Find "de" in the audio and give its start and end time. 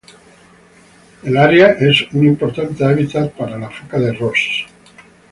3.99-4.11